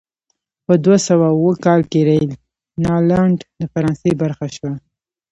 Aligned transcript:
په 0.65 0.73
دوه 0.83 0.97
سوه 1.07 1.25
اووه 1.35 1.53
کال 1.65 1.81
کې 1.91 1.99
راینلنډ 2.85 3.37
د 3.59 3.61
فرانسې 3.73 4.11
برخه 4.21 4.47
شوه. 4.55 4.71